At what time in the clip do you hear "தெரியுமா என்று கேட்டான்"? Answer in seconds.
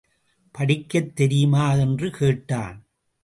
1.15-2.85